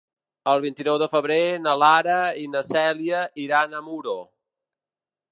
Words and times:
El 0.51 0.61
vint-i-nou 0.61 0.95
de 1.01 1.07
febrer 1.09 1.37
na 1.65 1.75
Lara 1.81 2.15
i 2.43 2.45
na 2.53 2.63
Cèlia 2.69 3.19
iran 3.43 3.75
a 3.75 3.83
Muro. 3.91 4.15